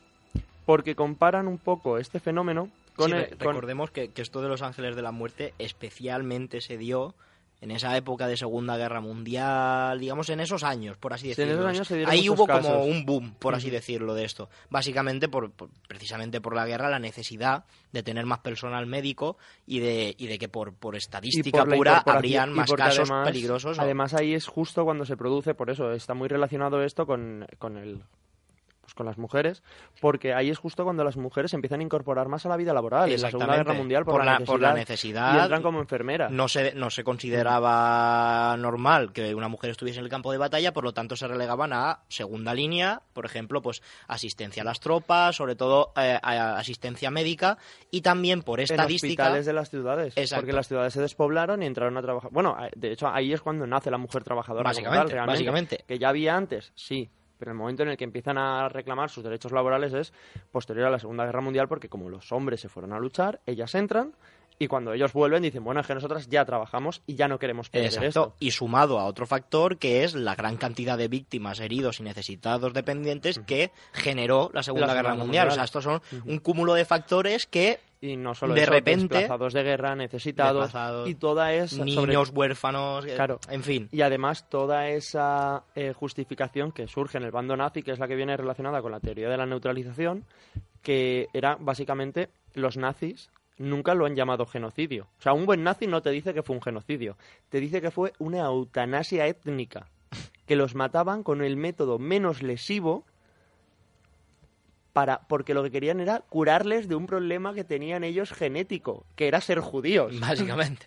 [0.67, 4.49] porque comparan un poco este fenómeno con, Sí, el- con- recordemos que, que esto de
[4.49, 7.15] los ángeles de la muerte especialmente se dio
[7.61, 11.49] en esa época de Segunda Guerra Mundial, digamos en esos años, por así Sí, en
[11.49, 11.55] decirlo.
[11.63, 12.67] esos años se dieron Ahí hubo casos.
[12.71, 14.49] como un boom, por así decirlo, de esto.
[14.71, 19.81] Básicamente, por, por- precisamente por la guerra, la necesidad de tener más personal médico y
[19.81, 23.79] de, y de que por, estadística por pura habrían más casos además- peligrosos.
[23.79, 27.77] Además ahí es justo cuando se produce, por eso está muy relacionado esto con, con
[27.77, 28.03] el
[28.99, 29.63] con las mujeres,
[30.01, 33.11] porque ahí es justo cuando las mujeres empiezan a incorporar más a la vida laboral.
[33.11, 33.57] En la Segunda.
[33.57, 35.35] Guerra Mundial por, Por la, necesidad, por la necesidad.
[35.37, 36.31] Y entran como enfermeras.
[36.31, 40.73] no se, no se consideraba normal que una mujer estuviese en el campo de batalla,
[40.73, 45.37] por lo tanto se relegaban a segunda línea, por ejemplo, pues asistencia a las tropas,
[45.37, 47.59] sobre todo eh, a- asistencia médica
[47.91, 49.23] y también por en estadística.
[49.25, 50.17] hospitales de las ciudades.
[50.17, 50.43] Exacto.
[50.43, 52.31] Porque las ciudades se despoblaron y entraron a trabajar.
[52.33, 54.65] Bueno, a- de hecho, ahí es cuando nace la mujer trabajadora.
[54.65, 55.85] Básicamente, básicamente.
[55.87, 57.09] Que ya había antes, sí.
[57.39, 60.13] Pero el momento en el que empiezan a reclamar sus derechos laborales es
[60.51, 63.75] posterior a la Segunda Guerra Mundial, porque como los hombres se fueron a luchar, ellas
[63.75, 64.13] entran
[64.59, 67.71] y cuando ellos vuelven dicen, bueno, es que nosotras ya trabajamos y ya no queremos
[67.71, 68.09] perder Exacto.
[68.09, 68.35] esto.
[68.41, 72.73] Y sumado a otro factor que es la gran cantidad de víctimas, heridos y necesitados
[72.73, 75.15] dependientes que generó la Segunda La Guerra.
[75.15, 75.49] Mundial.
[75.49, 79.15] O sea, estos son un cúmulo de factores que Y no solo De eso, repente-
[79.15, 80.73] desplazados de guerra, necesitados,
[81.07, 83.41] y toda esa sobre- niños huérfanos, eh, Claro.
[83.51, 83.89] en fin.
[83.91, 88.07] Y además toda esa eh, justificación que surge en el bando nazi, que es la
[88.07, 90.25] que viene relacionada con la teoría de la neutralización,
[90.83, 95.09] que era básicamente los nazis nunca lo han llamado genocidio.
[95.19, 97.17] O sea, un buen nazi no te dice que fue un genocidio,
[97.49, 99.89] te dice que fue una eutanasia étnica,
[100.47, 103.05] que los mataban con el método menos lesivo
[104.99, 109.29] para porque lo que querían era curarles de un problema que tenían ellos genético, que
[109.29, 110.19] era ser judíos.
[110.21, 110.87] Básicamente.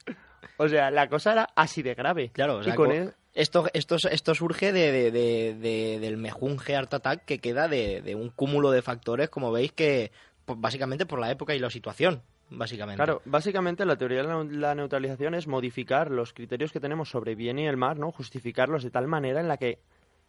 [0.58, 2.30] O sea, la cosa era así de grave.
[2.34, 2.92] Claro, o sea, y con
[3.34, 8.14] esto, esto, esto surge de, de- de- de- del mejunje Art Attack que queda de,
[8.16, 10.12] un cúmulo de factores, como veis, que
[10.44, 12.98] pues, básicamente por la época y la situación, básicamente.
[13.02, 17.36] Claro, básicamente la teoría de la, la neutralización es modificar los criterios que tenemos sobre
[17.36, 18.12] bien y el mal, ¿no?
[18.12, 19.80] Justificarlos de tal manera en la que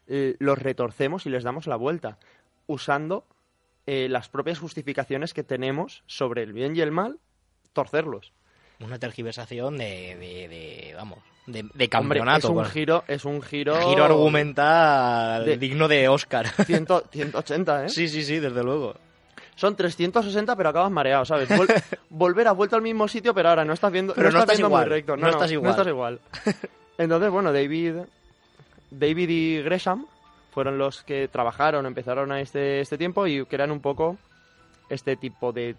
[0.07, 2.19] eh, los retorcemos y les damos la vuelta,
[2.69, 3.25] usando
[3.87, 7.19] eh, las propias justificaciones que tenemos sobre el bien y el mal,
[7.73, 8.33] torcerlos.
[8.81, 12.49] Una tergiversación de, de, de, vamos, de, de Hombre, campeonato.
[12.49, 13.77] es un giro, es un giro...
[13.89, 16.49] giro argumental de- digno de Oscar.
[16.49, 17.89] 100 180, ¿eh?
[17.89, 18.95] sí, sí, sí, desde luego.
[19.55, 21.49] Son 360, pero acabas mareado, ¿sabes?
[21.51, 21.69] Vol-
[22.11, 24.57] volver a vuelta al mismo sitio, pero ahora no estás viendo, Pero no estás estás
[24.59, 25.17] viendo igual, muy recto.
[25.17, 25.65] no estás igual.
[25.65, 26.21] No estás igual.
[26.99, 27.95] Entonces, bueno, David,
[28.91, 30.07] David y Gresham
[30.53, 34.19] fueron los que trabajaron, empezaron a este, este tiempo y crean un poco
[34.89, 35.75] este tipo de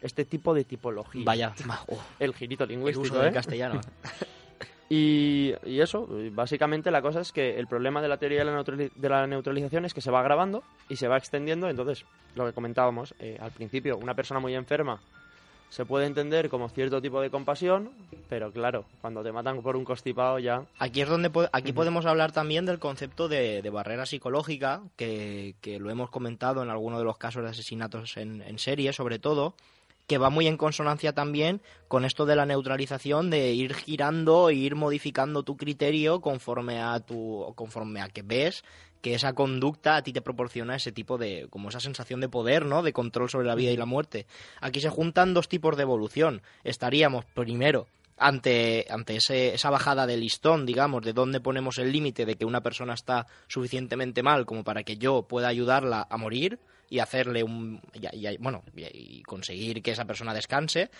[0.00, 1.24] este tipo de tipología.
[1.24, 1.54] Vaya,
[1.88, 3.32] oh, El girito el lingüístico, uso del ¿eh?
[3.32, 3.80] castellano.
[4.90, 8.62] Y, y eso, básicamente la cosa es que el problema de la teoría de la,
[8.62, 11.70] de la neutralización es que se va agravando y se va extendiendo.
[11.70, 15.00] Entonces, lo que comentábamos eh, al principio, una persona muy enferma
[15.70, 17.90] se puede entender como cierto tipo de compasión,
[18.28, 20.64] pero claro, cuando te matan por un constipado ya...
[20.78, 25.56] Aquí es donde po- aquí podemos hablar también del concepto de, de barrera psicológica, que,
[25.60, 29.18] que lo hemos comentado en alguno de los casos de asesinatos en, en serie, sobre
[29.18, 29.54] todo,
[30.06, 34.54] que va muy en consonancia también con esto de la neutralización, de ir girando e
[34.54, 38.64] ir modificando tu criterio conforme a tu conforme a que ves
[39.00, 42.64] que esa conducta a ti te proporciona ese tipo de como esa sensación de poder,
[42.64, 42.82] ¿no?
[42.82, 44.26] De control sobre la vida y la muerte.
[44.60, 46.42] Aquí se juntan dos tipos de evolución.
[46.64, 47.86] Estaríamos primero
[48.16, 52.44] ante, ante ese- esa bajada de listón, digamos, de dónde ponemos el límite de que
[52.44, 56.58] una persona está suficientemente mal como para que yo pueda ayudarla a morir
[56.90, 57.80] y hacerle un...
[58.38, 60.90] bueno, y, conseguir que esa persona descanse.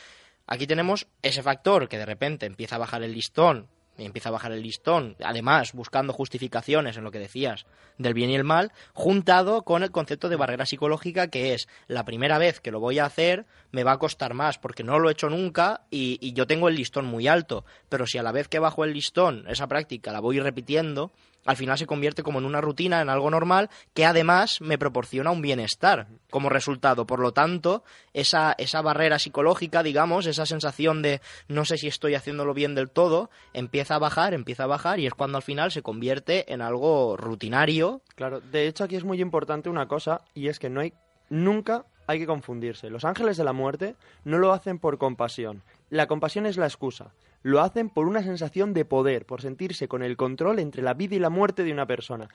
[0.47, 4.53] Aquí tenemos ese factor que de repente empieza a bajar el listón, empieza a bajar
[4.53, 7.67] el listón, además buscando justificaciones en lo que decías
[7.99, 12.05] del bien y el mal, juntado con el concepto de barrera psicológica que es la
[12.05, 15.09] primera vez que lo voy a hacer me va a costar más porque no lo
[15.09, 18.33] he hecho nunca y, y yo tengo el listón muy alto, pero si a la
[18.33, 21.13] vez que bajo el listón esa práctica la voy repitiendo,
[21.45, 25.31] al final se convierte como en una rutina, en algo normal, que además me proporciona
[25.31, 27.07] un bienestar como resultado.
[27.07, 32.15] Por lo tanto, esa, esa barrera psicológica, digamos, esa sensación de no sé si estoy
[32.15, 35.71] haciéndolo bien del todo, empieza a bajar, empieza a bajar y es cuando al final
[35.71, 38.03] se convierte en algo rutinario.
[38.15, 40.95] Claro, de hecho aquí es muy importante una cosa y es que no hay
[41.31, 42.91] nunca hay que confundirse.
[42.91, 45.63] Los ángeles de la muerte no lo hacen por compasión.
[45.91, 47.13] La compasión es la excusa.
[47.45, 51.15] Lo hacen por una sensación de poder, por sentirse con el control entre la vida
[51.15, 52.29] y la muerte de una persona.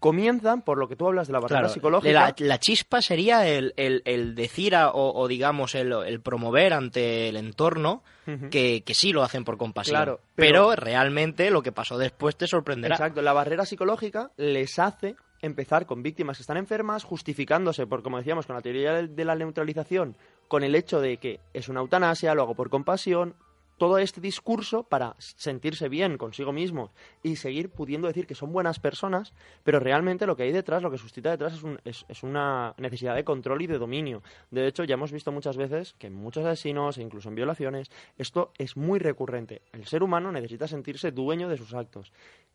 [0.00, 2.12] Comienzan por lo que tú hablas de la barrera Claro, psicológica.
[2.12, 6.72] La, la chispa sería el, el- el decir a- o, o digamos el, el promover
[6.72, 8.02] ante el entorno
[8.50, 9.96] que, que sí lo hacen por compasión.
[9.96, 12.94] Claro, pero, pero- realmente lo que pasó después te sorprenderá.
[12.94, 18.16] Exacto, la barrera psicológica les hace empezar con víctimas que están enfermas, justificándose por, como
[18.16, 20.16] decíamos, con la teoría de la neutralización,
[20.48, 23.34] con el hecho de que es una eutanasia, lo hago por compasión,
[23.78, 28.78] todo este discurso para sentirse bien consigo mismo y seguir pudiendo decir que son buenas
[28.78, 29.32] personas,
[29.64, 32.74] pero realmente lo que hay detrás, lo que suscita detrás es, un- es- es una
[32.78, 34.22] necesidad de control y de dominio.
[34.50, 37.90] De hecho, ya hemos visto muchas veces que en muchos asesinos e incluso en violaciones,
[38.18, 39.62] esto es muy recurrente.
[39.72, 42.12] El ser humano necesita sentirse dueño de sus actos.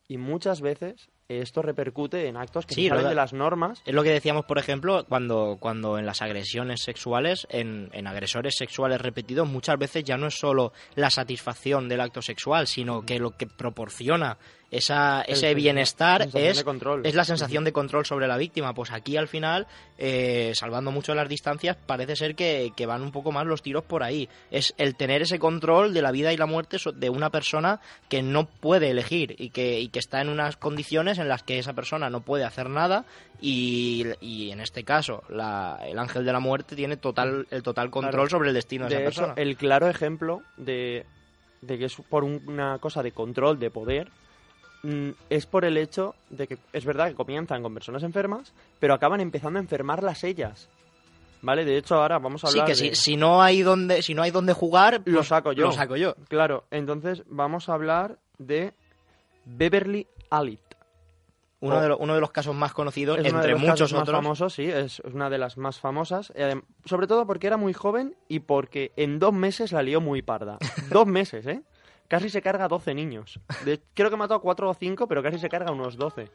[0.08, 3.80] Y muchas veces esto repercute en actos que Sí, se salen de las normas.
[3.86, 8.56] Es lo que decíamos, por ejemplo, cuando, cuando en las agresiones sexuales, en, en agresores
[8.56, 13.18] sexuales repetidos, muchas veces ya no es solo la satisfacción del acto sexual, sino que
[13.18, 14.38] lo que proporciona
[14.70, 16.64] esa, El ese bienestar es,
[17.04, 18.72] es la sensación de control sobre la víctima.
[18.72, 19.66] Pues aquí al final,
[19.98, 23.84] eh, salvando mucho las distancias, parece ser que, que van un poco más los tiros
[23.84, 24.28] por ahí.
[24.50, 28.22] Es el tener ese control de la vida y la muerte de una persona que
[28.22, 31.72] no puede elegir y que, y que está en unas condiciones en las que esa
[31.72, 33.04] persona no puede hacer nada
[33.40, 37.90] y, y en este caso la- el ángel de la muerte tiene total el total
[37.90, 38.30] control Claro.
[38.30, 39.34] sobre el destino de, De esa persona.
[39.36, 41.06] el claro ejemplo de,
[41.62, 44.08] de que es por un- una cosa de control, de poder,
[44.82, 48.94] mm, es por el hecho de que es verdad que comienzan con personas enfermas, pero
[48.94, 50.68] acaban empezando a enfermarlas ellas.
[51.42, 51.64] ¿Vale?
[51.64, 54.12] De hecho, ahora vamos a Sí, hablar que de- si, si no hay donde si
[54.14, 55.66] no hay donde jugar, Lo pues saco yo.
[55.66, 56.14] Lo saco yo.
[56.28, 58.74] Claro, entonces vamos a hablar de
[59.46, 60.60] Beverly Alit.
[61.62, 61.80] Uno, Oh.
[61.80, 64.02] de, lo- uno de los casos más conocidos, Es entre de los muchos casos más
[64.02, 64.16] otros.
[64.16, 66.32] famosos, sí, es una de las más famosas.
[66.34, 70.22] eh, sobre todo porque era muy joven y porque en dos meses la lió muy
[70.22, 70.58] parda.
[70.90, 71.62] dos meses, ¿eh?
[72.10, 73.38] Casi se carga 12 niños.
[73.64, 76.28] De- creo que mató a 4 o 5, pero casi se carga unos 12.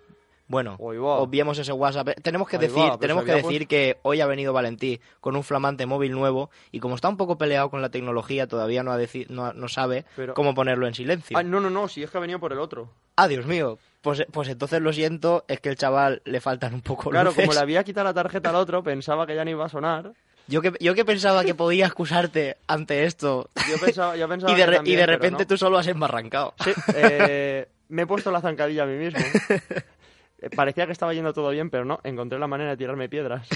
[0.48, 2.10] Bueno, obviemos ese WhatsApp.
[2.22, 5.36] Tenemos que Ahí decir, va, pero tenemos que decir que hoy ha venido Valentí con
[5.36, 8.92] un flamante móvil nuevo y como está un poco peleado con la tecnología, todavía no
[8.94, 11.38] ha deci- no, no sabe Pero- cómo ponerlo en silencio.
[11.38, 12.90] Ah, no, no, no, si es que ha venido por el otro.
[13.18, 13.78] Ah, Dios mío.
[14.02, 17.44] Pues, pues entonces lo siento, es que el chaval le faltan un poco Claro, luces.
[17.44, 20.14] como le había quitado la tarjeta al otro, pensaba que ya no iba a sonar.
[20.48, 24.56] Yo que, yo que pensaba que podía excusarte ante esto Yo pensaba, yo pensaba y
[24.56, 25.48] de, que re- también, y de repente no.
[25.48, 26.54] tú solo has embarrancado.
[26.64, 29.20] Sí, eh, me he puesto la zancadilla a mí mismo.
[30.56, 33.48] Parecía que estaba yendo todo bien, pero no, encontré la manera de tirarme piedras.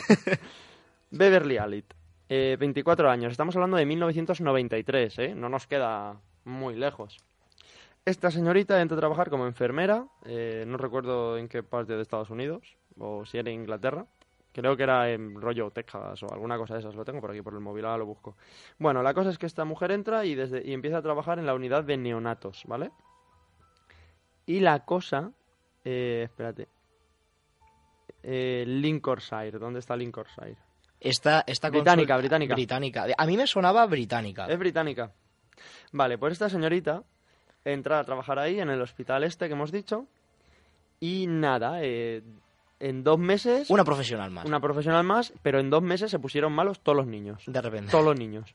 [1.12, 1.94] Beverly Alit,
[2.30, 3.32] eh, 24 años.
[3.32, 5.36] Estamos hablando de 1993, ¿eh?
[5.36, 7.18] No nos queda muy lejos.
[8.06, 12.30] Esta señorita entra a trabajar como enfermera, eh, no recuerdo en qué parte de Estados
[12.30, 14.06] Unidos, o si era en Inglaterra.
[14.52, 16.96] Creo que era en rollo Texas o alguna cosa de esas.
[16.96, 18.36] Lo tengo por aquí por el móvil, ahora lo busco.
[18.78, 21.46] Bueno, la cosa es que esta mujer entra y, desde, y empieza a trabajar en
[21.46, 22.92] la unidad de neonatos, ¿vale?
[24.46, 25.32] Y la cosa...
[25.86, 26.68] eh, espérate.
[28.24, 29.60] Eh, Lincolnshire.
[29.60, 30.58] ¿Dónde está Lincolnshire?
[31.00, 32.54] Esta, esta Británica, británica.
[32.56, 33.06] británica.
[33.18, 34.48] A mí me sonaba británica.
[34.48, 35.14] Es británica.
[35.94, 37.04] Vale, pues esta señorita
[37.64, 40.08] entra a trabajar ahí en el hospital este que hemos dicho.
[41.00, 42.22] Y nada, eh,
[42.80, 43.70] en dos meses...
[43.70, 44.46] Una profesional más.
[44.46, 47.44] una profesional más, pero en dos meses se pusieron malos todos los niños.
[47.46, 47.92] De repente.
[47.92, 48.54] Todos los niños.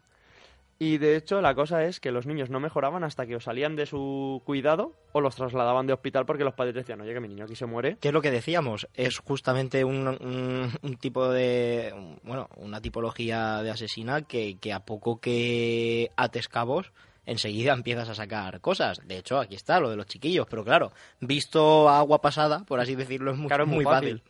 [0.77, 3.77] Y de hecho la cosa es que los niños no mejoraban hasta que o salían
[3.77, 7.29] de su cuidado o los trasladaban de hospital porque los padres decían, oye, que mi
[7.29, 7.97] niño aquí se muere.
[8.01, 8.89] ¿Qué es lo que decíamos?
[8.93, 11.95] Es justamente un, un- un tipo de.
[12.25, 16.93] Bueno, una tipología de asesina que, que a poco que ates cabos,
[17.27, 19.01] enseguida empiezas a sacar cosas.
[19.07, 22.81] De hecho, aquí está lo de los chiquillos, pero claro, visto a agua pasada, por
[22.81, 24.23] así decirlo, es muy, Claro, es muy fácil.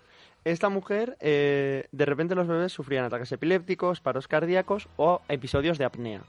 [0.44, 5.87] Esta mujer, eh, de repente los bebés sufrían ataques epilépticos, paros cardíacos o episodios de
[5.87, 6.22] apnea.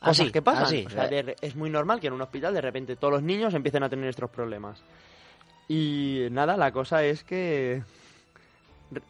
[0.00, 0.64] Cosas Así, que pasan.
[0.64, 0.84] así.
[0.86, 3.22] O sea, de re- es muy normal que en un hospital de repente todos los
[3.22, 4.82] niños empiecen a tener estos problemas.
[5.66, 7.82] Y nada, la cosa es que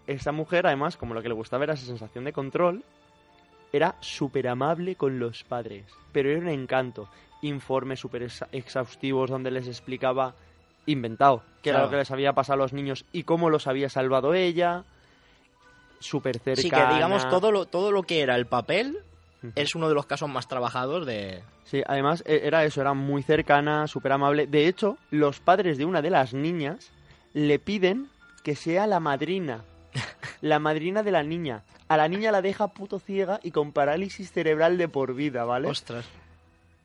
[0.07, 2.85] esta mujer, además, como lo que le gustaba era esa sensación de control,
[3.77, 5.85] era súper amable con los padres.
[6.13, 7.09] Pero era un encanto.
[7.43, 10.35] Informes súper exhaustivos donde les explicaba
[10.87, 11.87] inventado qué era Claro.
[11.87, 14.85] lo que les había pasado a los niños y cómo los había salvado ella.
[15.99, 16.63] Súper cercana.
[16.63, 18.99] Sí, que digamos todo lo, todo lo que era el papel
[19.55, 21.43] es uno de los casos más trabajados de...
[21.65, 24.47] Sí, además e- era eso, era muy cercana, súper amable.
[24.47, 26.93] De hecho, los padres de una de las niñas
[27.33, 28.09] le piden
[28.43, 29.65] que sea la madrina.
[30.41, 31.63] La madrina de la niña.
[31.89, 35.69] A la niña la deja puto ciega y con parálisis cerebral de por vida, ¿vale?
[35.69, 36.05] Ostras.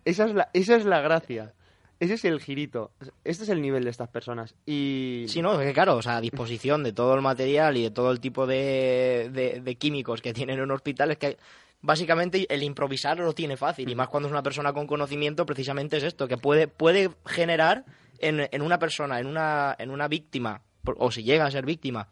[0.05, 1.53] Esa es la, esa es la gracia.
[1.99, 2.91] Ese es el girito.
[3.25, 4.55] Este es el nivel de estas personas.
[4.65, 5.25] Y.
[5.27, 7.91] Sí, no, es que claro, o sea, a disposición de todo el material y de
[7.91, 11.37] todo el tipo de, de- de químicos que tienen en un hospital es que
[11.81, 15.97] básicamente el improvisar lo tiene fácil y más cuando es una persona con conocimiento precisamente
[15.97, 17.85] es esto, que puede, puede generar
[18.19, 20.61] en, en una persona, en una, en una víctima,
[20.97, 22.07] o si llega a ser víctima,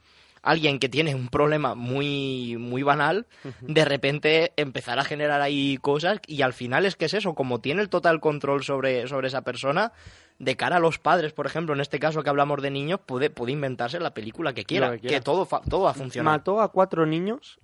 [0.50, 3.26] alguien que tiene un problema muy, muy banal,
[3.62, 7.60] de repente empezar a generar ahí cosas y al final es que es eso, como
[7.60, 9.92] tiene el total control sobre, sobre esa persona,
[10.40, 13.30] de cara a los padres, por ejemplo, en este caso que hablamos de niños, puede,
[13.30, 16.32] puede inventarse la película que quiera, que todo, todo va a funcionar.
[16.40, 17.60] Mató a cuatro niños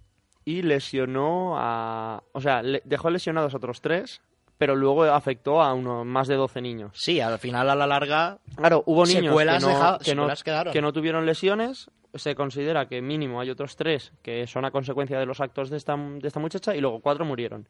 [0.46, 2.24] y lesionó a.
[2.34, 4.22] O sea, le- dejó lesionados a otros tres,
[4.58, 6.92] pero luego afectó a unos más de 12 niños.
[6.96, 10.22] Sí, al final a la larga Claro, hubo niños Secuelas que, no, deja- que, no,
[10.24, 10.74] secuelas quedaron.
[10.74, 11.90] que no tuvieron lesiones.
[12.14, 15.78] Se considera que mínimo hay otros tres que son a consecuencia de los actos de
[15.78, 17.68] esta, de esta muchacha y luego cuatro murieron.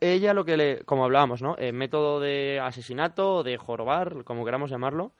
[0.00, 1.56] Ella lo que le, como hablábamos, ¿no?
[1.58, 5.12] Eh, método de asesinato, de jorobar, como queramos llamarlo,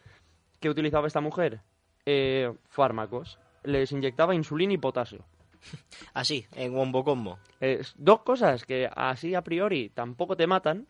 [0.60, 1.60] que utilizaba esta mujer,
[2.06, 3.38] Eh, fármacos.
[3.62, 5.24] Les inyectaba insulina y potasio.
[6.12, 7.38] así, en combo combo.
[7.96, 10.86] Dos cosas que así a priori tampoco te matan.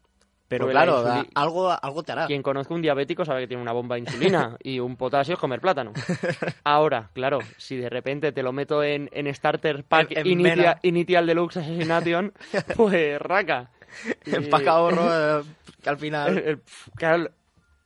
[0.46, 2.26] Pero Porque claro, algo, algo te hará.
[2.26, 5.40] Quien conozca un diabético sabe que tiene una bomba de insulina y un potasio es
[5.40, 5.92] comer plátano.
[6.64, 10.76] Ahora, claro, si de repente te lo meto en, en Starter Pack En- en.
[10.82, 12.32] Initial Deluxe Assassination,
[12.76, 13.70] pues raca.
[14.26, 15.44] Empaca ahorro, eh,
[15.82, 17.32] que al el- final...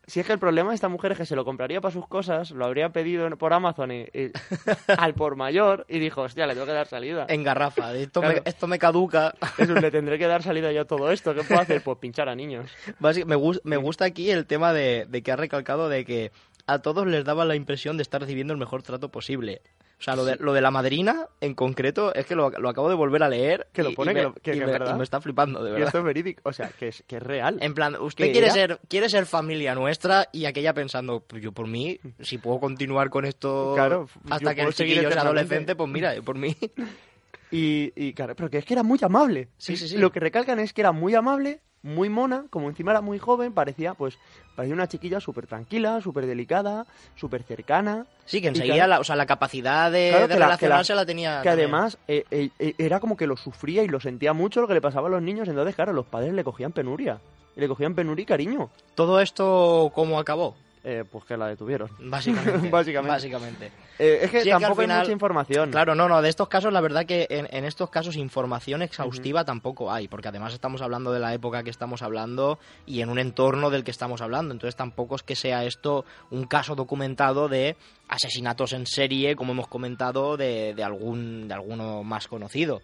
[0.09, 2.07] si es que el problema de esta mujer es que se lo compraría para sus
[2.09, 4.33] cosas, lo habría pedido por Amazon y- y-
[4.99, 7.27] al por mayor y dijo, hostia, le tengo que dar salida.
[7.29, 8.43] En garrafa, esto, Claro.
[8.45, 9.35] me, esto me caduca.
[9.59, 11.35] Eso, le tendré que dar salida yo a todo esto.
[11.35, 11.83] ¿Qué puedo hacer?
[11.83, 12.71] Pues pinchar a niños.
[12.99, 16.33] Me, me gusta aquí el tema de, de que ha recalcado de que
[16.67, 19.63] a todos les daba la impresión de estar recibiendo el mejor trato posible.
[19.99, 22.89] O sea, lo de, lo de la madrina, en concreto, es que lo, lo acabo
[22.89, 23.67] de volver a leer.
[23.73, 24.95] Que lo pone, y que me, lo- que- y que me- verdad.
[24.95, 25.89] y me está flipando, de Y verdad.
[25.89, 26.41] esto es verídico.
[26.45, 27.59] O sea, que es, que es real.
[27.61, 31.51] En plan, usted quiere era- ser, quiere ser familia nuestra y aquella pensando, pues yo
[31.51, 35.91] por mí, si puedo continuar con esto Claro, hasta que el chiquillo sea adolescente, pues
[35.91, 36.57] mira, por mí.
[37.51, 39.49] Y, y claro, pero que es que era muy amable.
[39.57, 39.97] Sí, sí, sí.
[39.97, 43.53] Lo que recalcan es que era muy amable, muy mona, como encima era muy joven,
[43.53, 44.19] parecía, pues,
[44.57, 48.07] parecía una chiquilla súper tranquila, súper delicada, súper cercana.
[48.27, 50.67] Sí, que enseguida, claro- la, o sea, la capacidad de, Claro de que la- que
[50.67, 51.41] relacionarse la- tenía.
[51.43, 51.69] Que también.
[51.71, 54.75] además eh, eh, eh, era como que lo sufría y lo sentía mucho lo que
[54.75, 55.49] le pasaba a los niños.
[55.49, 57.19] Entonces, claro, los padres le cogían penuria.
[57.57, 58.71] Y le cogían penuria y cariño.
[58.95, 60.57] ¿Todo esto cómo acabó?
[60.85, 61.91] Eh, pues que la detuvieron.
[61.99, 62.69] Básicamente.
[62.71, 63.11] Básicamente.
[63.13, 63.73] básicamente.
[63.99, 65.71] Eh, es que Sí, es que al tampoco final- hay mucha información.
[65.73, 69.45] Claro, no, no, de estos casos la verdad que en, en estos casos información exhaustiva
[69.45, 73.19] tampoco hay, porque además estamos hablando de la época que estamos hablando y en un
[73.19, 77.77] entorno del que estamos hablando, entonces tampoco es que sea esto un caso documentado de
[78.09, 82.81] asesinatos en serie, como hemos comentado, de, de algún, de alguno más conocido.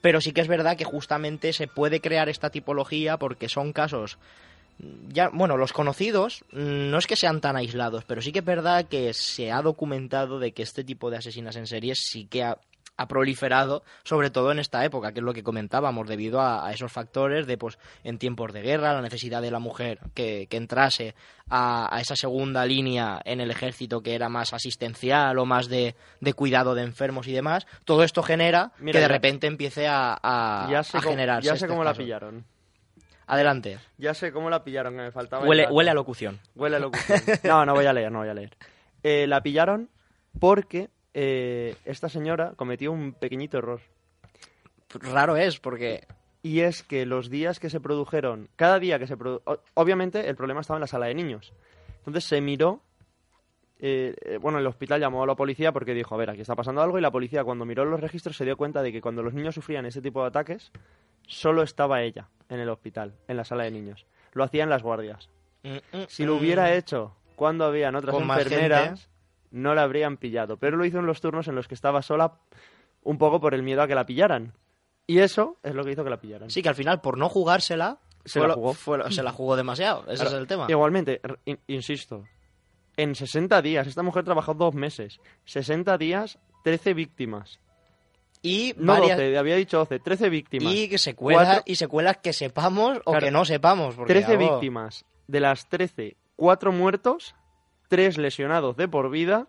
[0.00, 4.18] Pero sí que es verdad que justamente se puede crear esta tipología porque son casos
[5.08, 8.44] ya, bueno, los conocidos mm, no es que sean tan aislados, pero sí que es
[8.44, 12.44] verdad que se ha documentado de que este tipo de asesinas en series sí que
[12.44, 12.58] ha,
[12.96, 16.72] ha proliferado, sobre todo en esta época, que es lo que comentábamos, debido a, a
[16.72, 20.56] esos factores de, pues, en tiempos de guerra, la necesidad de la mujer que, que
[20.56, 21.14] entrase
[21.48, 25.94] a, a esa segunda línea en el ejército que era más asistencial o más de,
[26.20, 27.66] de cuidado de enfermos y demás.
[27.84, 31.10] Todo esto genera Mira, que de ya- repente empiece a, a, ya sé a cómo,
[31.12, 31.46] generarse.
[31.46, 32.44] ya sé estos cómo la pillaron.
[33.28, 33.78] Adelante.
[33.98, 35.42] Ya sé cómo la pillaron, que me faltaba.
[35.42, 36.40] el Huele, huele a locución.
[36.56, 37.20] Huele a locución.
[37.44, 38.56] No, no voy a leer, no voy a leer.
[39.02, 39.90] Eh, la pillaron
[40.40, 43.80] porque eh, esta señora cometió un pequeñito error.
[44.94, 46.06] Raro es, porque
[46.42, 50.34] Y es que los días que se produjeron, cada día que se produjo, obviamente el
[50.34, 51.52] problema estaba en la sala de niños.
[51.98, 52.80] Entonces se miró,
[53.80, 56.54] eh, eh, bueno, el hospital llamó a la policía porque dijo, a ver, aquí está
[56.56, 59.22] pasando algo y la policía cuando miró los registros se dio cuenta de que cuando
[59.22, 60.72] los niños sufrían ese tipo de ataques,
[61.26, 64.06] solo estaba ella en el hospital, en la sala de niños.
[64.32, 65.28] Lo hacían las guardias.
[66.08, 69.08] Si lo hubiera hecho cuando habían otras enfermeras,
[69.50, 70.56] no la habrían pillado.
[70.56, 72.34] Pero lo hizo en los turnos en los que estaba sola,
[73.02, 74.54] un poco por el miedo a que la pillaran.
[75.06, 76.50] Y eso es lo que hizo que la pillaran.
[76.50, 78.74] Sí, que al final, por no jugársela, Se fue la jugó.
[78.74, 80.04] fue lo- se la jugó demasiado.
[80.10, 80.66] Ese es el tema.
[80.68, 81.20] Igualmente,
[81.66, 82.24] insisto,
[82.98, 87.60] en 60 días, esta mujer trabajó dos meses, 60 días, 13 víctimas.
[88.42, 90.72] Y No varias- 12, había dicho 12, 13 víctimas.
[90.74, 93.24] y que secuelas, Cuatro- y secuelas que sepamos o Claro.
[93.26, 93.94] que no sepamos.
[93.96, 95.04] Porque 13 algo- víctimas.
[95.26, 97.34] De las 13, 4 muertos,
[97.88, 99.46] 3 lesionados de por vida.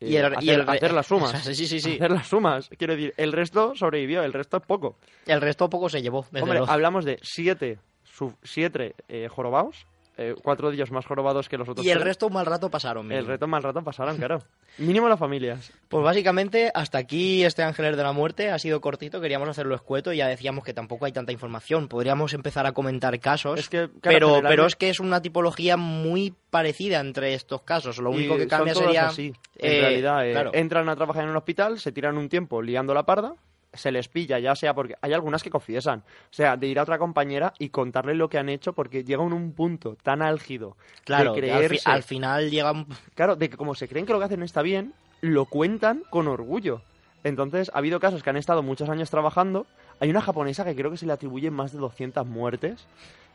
[0.00, 1.32] Y el- Eh, y hacer, el hacer las sumas.
[1.56, 1.94] Sí, sí, sí.
[1.96, 2.68] Hacer las sumas.
[2.78, 4.96] Quiero decir, el resto sobrevivió, el resto es poco.
[5.26, 6.22] El resto poco se llevó.
[6.30, 6.72] desde Hombre, luego.
[6.72, 7.78] hablamos de 7
[8.42, 9.86] siete, eh, jorobados,
[10.42, 12.04] 4 de ellos más jorobados que los otros y el tres.
[12.06, 13.06] resto un mal rato pasaron.
[13.06, 13.28] El mínimo.
[13.28, 14.38] resto mal rato pasaron, claro.
[14.78, 15.72] Mínimo las familias.
[15.88, 20.12] Pues básicamente, hasta aquí este Ángeles de la Muerte ha sido cortito, queríamos hacerlo escueto
[20.12, 21.88] y ya decíamos que tampoco hay tanta información.
[21.88, 25.22] Podríamos empezar a comentar casos, Es que, claro, pero, generalmente- pero es que es una
[25.22, 27.98] tipología muy parecida entre estos casos.
[27.98, 29.08] Lo único Y que cambia son todas sería...
[29.08, 29.32] así.
[29.58, 30.50] En eh, realidad, eh, claro.
[30.54, 33.34] entran a trabajar en un hospital, se tiran un tiempo liando la parda,
[33.72, 36.00] se les pilla, ya sea porque hay algunas que confiesan.
[36.00, 39.32] O sea, de ir a otra compañera y contarle lo que han hecho porque llegan
[39.32, 41.90] a un punto tan álgido Claro, de que al, fi- creerse.
[41.90, 42.86] al final llega un...
[43.14, 46.28] Claro, de que como se creen que lo que hacen está bien, lo cuentan con
[46.28, 46.82] orgullo.
[47.24, 49.66] Entonces, ha habido casos que han estado muchos años trabajando.
[50.00, 52.84] Hay una japonesa que creo que se le atribuyen más de 200 muertes,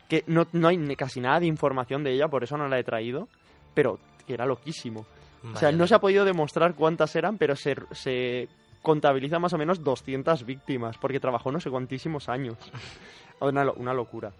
[0.08, 2.84] que no, no hay casi nada de información de ella, por eso no la he
[2.84, 3.28] traído,
[3.74, 5.06] pero que era loquísimo.
[5.54, 8.48] O sea, no se ha podido demostrar cuántas eran, pero se, se
[8.82, 12.56] contabiliza más o menos 200 víctimas, porque trabajó no sé cuantísimos años.
[13.40, 14.32] Una, una locura.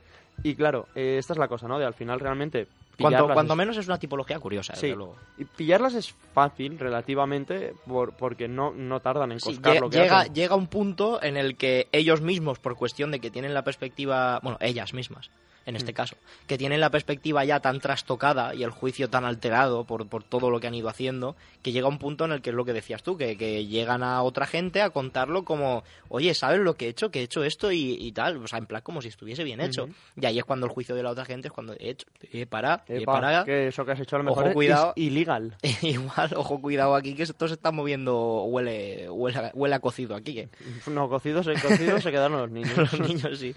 [0.42, 1.78] Y claro, eh, esta es la cosa, ¿no?
[1.78, 2.66] De al final realmente...
[3.04, 4.94] Cuanto, cuanto es- menos es una tipología curiosa, desde Sí.
[4.94, 5.16] luego.
[5.38, 9.98] y pillarlas es fácil relativamente por- porque no, no tardan en Sí, coscar lo que
[9.98, 10.34] llega, hacen.
[10.34, 14.40] llega un punto en el que ellos mismos, por cuestión de que tienen la perspectiva,
[14.42, 15.30] bueno, ellas mismas,
[15.66, 15.94] en este Mm.
[15.96, 20.24] caso, que tienen la perspectiva ya tan trastocada y el juicio tan alterado por, por
[20.24, 22.64] todo lo que han ido haciendo, que llega un punto en el que es lo
[22.64, 26.74] que decías tú, que, que llegan a otra gente a contarlo como, oye, ¿sabes lo
[26.74, 27.10] que he hecho?
[27.10, 29.60] Que he hecho esto y, y tal, o sea, en plan como si estuviese bien
[29.60, 29.88] hecho.
[30.18, 32.46] Y ahí es cuando el juicio de la otra gente es cuando he hecho, eh,
[32.46, 34.92] para, Epa, para, que eso que has hecho a lo Ojo, mejor es cuidado.
[34.96, 35.56] ilegal.
[35.82, 40.14] Igual, ojo, cuidado aquí, que esto se está moviendo, huele, huele, a- huele a cocido
[40.14, 40.48] aquí, que
[40.90, 42.76] No, cocidos, cocidos se quedaron los niños.
[42.76, 43.54] los niños sí.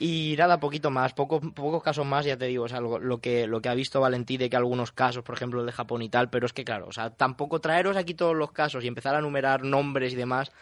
[0.00, 3.18] Y nada, poquito más, pocos, pocos casos más, ya te digo, o sea, lo, lo
[3.18, 6.02] que, lo que ha visto Valentí de que algunos casos, por ejemplo el de Japón
[6.02, 8.86] y tal, pero es que claro, o sea, tampoco traeros aquí todos los casos y
[8.86, 10.52] empezar a enumerar nombres y demás,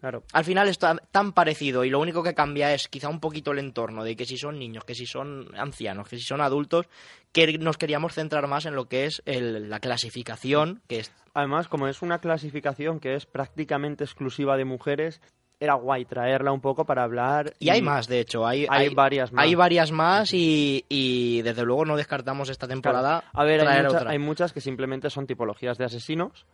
[0.00, 0.22] Claro.
[0.32, 0.98] al final es tan,
[1.32, 4.38] parecido y lo único que cambia es quizá un poquito el entorno, de que si
[4.38, 6.86] son niños, que si son ancianos, que si son adultos,
[7.32, 11.68] que nos queríamos centrar más en lo que es el- la clasificación, que es Además,
[11.68, 15.20] como es una clasificación que es prácticamente exclusiva de mujeres,
[15.60, 17.52] era guay traerla un poco para hablar.
[17.60, 19.44] Y hay más, de hecho, hay, Hay varias más.
[19.44, 23.22] Hay varias más y, y desde luego no descartamos esta temporada.
[23.32, 26.46] A ver, mucha- hay muchas que simplemente son tipologías de asesinos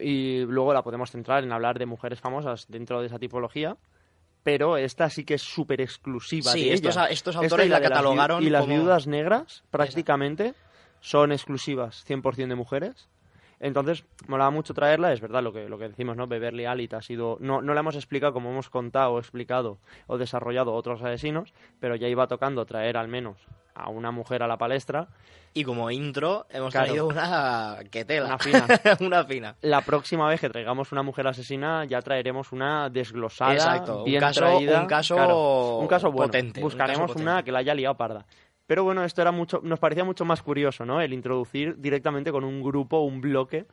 [0.00, 3.76] y luego la podemos centrar en hablar de mujeres famosas dentro de esa tipología.
[4.42, 7.06] Pero esta sí que es súper exclusiva Sí, de estos, ella.
[7.06, 10.54] estos Esta autores y la de las catalogaron Y las como- viudas negras prácticamente
[11.00, 13.08] son exclusivas 100% de mujeres.
[13.60, 16.26] Entonces, molaba mucho traerla, es verdad lo que, lo que decimos, ¿no?
[16.26, 17.38] Beverly Alit ha sido...
[17.40, 22.08] No, no la hemos explicado como hemos contado explicado o desarrollado otros asesinos, pero ya
[22.08, 23.38] iba tocando traer al menos
[23.74, 25.08] a una mujer a la palestra.
[25.54, 26.86] Y como intro hemos Claro.
[26.88, 28.26] traído una que tela.
[28.26, 28.66] Una fina.
[29.00, 29.56] una fina.
[29.62, 34.20] La próxima vez que traigamos una mujer asesina ya traeremos una desglosada, Exacto, un bien
[34.20, 34.80] caso- traída.
[34.82, 36.26] un caso Claro, un caso bueno.
[36.30, 37.44] potente, un Buscaremos caso una potente.
[37.44, 38.26] que la haya liado parda.
[38.66, 41.00] Pero bueno, esto era mucho, nos parecía mucho más curioso, ¿no?
[41.00, 43.66] El introducir directamente con un grupo, un bloque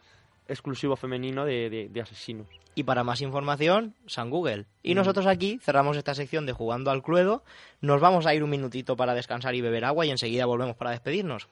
[0.48, 2.48] exclusivo femenino de, de- de asesinos.
[2.76, 4.66] Y para más información, San Google.
[4.84, 4.98] Y Mm.
[4.98, 7.44] nosotros aquí cerramos esta sección de Jugando al Cluedo.
[7.82, 10.91] Nos vamos a ir un minutito para descansar y beber agua y enseguida volvemos para
[10.91, 11.48] despedirnos.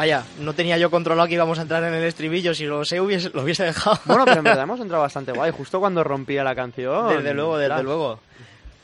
[0.00, 2.54] Vaya, no tenía yo controlado que íbamos a entrar en el estribillo.
[2.54, 4.00] Si lo sé, hubiese, lo hubiese dejado.
[4.06, 7.08] Bueno, pero en verdad hemos entrado bastante guay, justo cuando rompía la canción.
[7.08, 8.18] Desde luego, desde luego.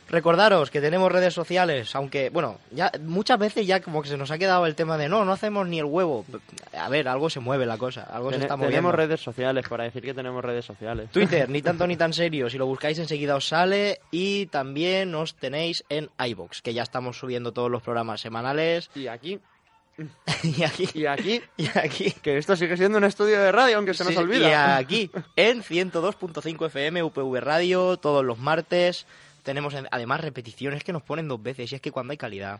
[0.09, 4.29] Recordaros que tenemos redes sociales, aunque, bueno, ya muchas veces ya como que se nos
[4.29, 6.23] ha quedado el tema de no, no hacemos ni el huevo.
[6.77, 8.75] A ver, algo se mueve la cosa, algo se está moviendo.
[8.75, 11.09] tenemos redes sociales, para decir que tenemos redes sociales.
[11.09, 12.47] Twitter, ni tanto ni tan serio.
[12.47, 14.01] Si lo buscáis enseguida os sale.
[14.11, 18.91] Y también os tenéis en iBox, que ya estamos subiendo todos los programas semanales.
[18.93, 19.39] Y aquí,
[20.43, 22.11] y aquí, y aquí, y aquí.
[22.21, 24.49] que esto sigue siendo un estudio de radio, aunque se nos Sí, olvida.
[24.49, 29.05] Y aquí, en 102.5 FM, UPV Radio, todos los martes.
[29.43, 31.71] Tenemos en- además repeticiones que nos ponen dos veces.
[31.71, 32.59] Y es que cuando hay calidad.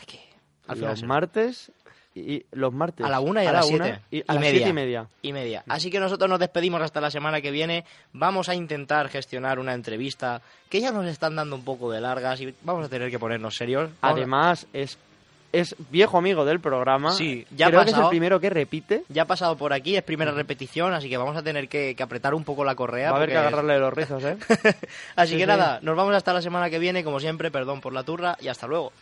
[0.00, 0.20] Hay que.
[0.66, 1.72] Al final los se- martes
[2.14, 4.00] y los martes A la una y a, la las una siete.
[4.10, 5.06] y a las siete y media.
[5.22, 5.64] Y media.
[5.68, 7.84] Así que nosotros nos despedimos hasta la semana que viene.
[8.12, 12.40] Vamos a intentar gestionar una entrevista que ya nos están dando un poco de largas
[12.40, 13.90] y vamos a tener que ponernos serios.
[14.00, 14.98] Vamos a- Además es
[15.52, 17.12] es viejo amigo del programa.
[17.12, 19.02] Sí, ya ha creo que es el primero que repite.
[19.08, 22.02] ya ha pasado por aquí, es primera repetición, así que vamos a tener que, que
[22.02, 23.10] apretar un poco la correa.
[23.10, 24.36] Va a haber que agarrarle los rizos, ¿eh?
[25.16, 25.46] Así Sí, que sí.
[25.46, 28.48] nada, nos vamos hasta la semana que viene, como siempre, perdón por la turra y
[28.48, 28.92] hasta luego.